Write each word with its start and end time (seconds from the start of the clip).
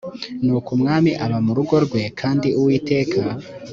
nuko 0.43 0.69
umwami 0.77 1.11
aba 1.25 1.37
mu 1.45 1.51
rugo 1.57 1.75
rwe 1.85 2.03
kandi 2.19 2.47
uwiteka 2.59 3.19